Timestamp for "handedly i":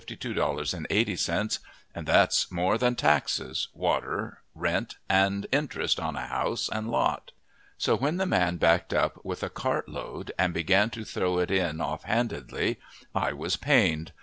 12.05-13.33